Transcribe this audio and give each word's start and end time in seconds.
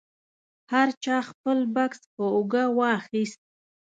هر 0.73 0.87
چا 1.03 1.15
خپل 1.29 1.57
بکس 1.75 2.01
په 2.13 2.23
اوږه 2.35 2.63
واخیست. 2.79 3.41